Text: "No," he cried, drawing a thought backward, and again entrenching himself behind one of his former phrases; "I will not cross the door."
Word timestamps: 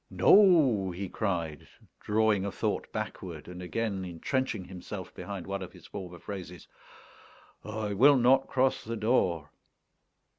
"No," 0.09 0.89
he 0.89 1.07
cried, 1.09 1.67
drawing 1.99 2.43
a 2.43 2.51
thought 2.51 2.91
backward, 2.91 3.47
and 3.47 3.61
again 3.61 4.03
entrenching 4.03 4.65
himself 4.65 5.13
behind 5.13 5.45
one 5.45 5.61
of 5.61 5.73
his 5.73 5.85
former 5.85 6.17
phrases; 6.17 6.67
"I 7.63 7.93
will 7.93 8.17
not 8.17 8.47
cross 8.47 8.83
the 8.83 8.97
door." 8.97 9.51